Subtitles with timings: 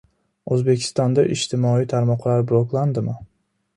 [0.55, 3.19] O‘zbekistonda ijtimoiy tarmoqlar bloklanadimi?